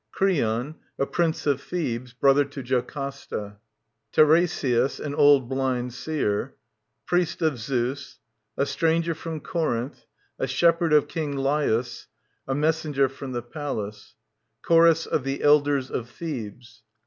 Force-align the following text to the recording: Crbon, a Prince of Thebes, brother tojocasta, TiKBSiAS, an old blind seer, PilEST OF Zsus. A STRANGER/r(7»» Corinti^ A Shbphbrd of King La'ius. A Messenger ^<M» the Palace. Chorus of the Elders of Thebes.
Crbon, 0.11 0.77
a 0.97 1.05
Prince 1.05 1.45
of 1.45 1.61
Thebes, 1.61 2.11
brother 2.13 2.43
tojocasta, 2.43 3.57
TiKBSiAS, 4.15 4.99
an 4.99 5.13
old 5.13 5.47
blind 5.47 5.93
seer, 5.93 6.55
PilEST 7.07 7.43
OF 7.43 7.53
Zsus. 7.59 8.17
A 8.57 8.63
STRANGER/r(7»» 8.65 9.41
Corinti^ 9.43 10.05
A 10.39 10.45
Shbphbrd 10.45 10.91
of 10.95 11.07
King 11.07 11.35
La'ius. 11.35 12.07
A 12.47 12.55
Messenger 12.55 13.09
^<M» 13.09 13.31
the 13.33 13.43
Palace. 13.43 14.15
Chorus 14.63 15.05
of 15.05 15.23
the 15.23 15.43
Elders 15.43 15.91
of 15.91 16.09
Thebes. 16.09 16.81